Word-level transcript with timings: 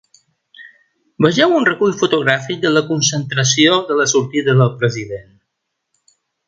Vegeu 1.25 1.53
un 1.57 1.67
recull 1.69 1.93
fotogràfic 1.99 2.65
de 2.65 2.73
la 2.73 2.83
concentració 2.89 3.79
i 3.79 3.89
de 3.93 4.01
la 4.03 4.09
sortida 4.17 4.61
del 4.63 4.77
president. 4.83 5.33